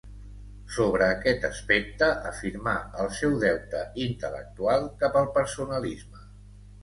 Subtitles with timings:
[0.75, 6.27] Sobre aquest aspecte, afirmà el seu deute intel·lectual cap al personalisme.